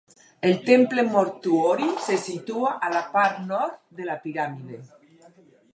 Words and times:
El 0.47 0.53
temple 0.69 1.03
mortuori 1.15 1.91
se 2.07 2.17
situa 2.23 2.73
a 2.87 2.91
la 2.97 3.05
part 3.17 3.39
nord 3.53 3.79
de 4.01 4.09
la 4.13 4.19
piràmide. 4.27 4.83